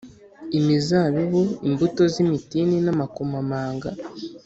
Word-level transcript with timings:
imizabibu, 0.57 1.41
imbuto 1.67 2.01
z’imitini 2.13 2.75
n’amakomamanga, 2.85 3.89